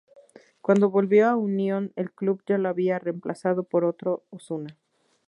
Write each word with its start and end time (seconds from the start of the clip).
Cuando 0.61 0.89
volvió 0.89 1.29
a 1.29 1.35
Unión 1.35 1.93
el 1.95 2.11
club 2.11 2.41
ya 2.47 2.57
lo 2.57 2.69
había 2.69 2.97
reemplazado 2.97 3.61
por 3.61 3.85
otro 3.85 4.23
Osuna. 4.31 4.75